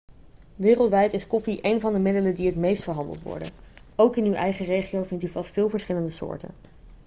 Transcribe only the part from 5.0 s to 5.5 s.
vindt u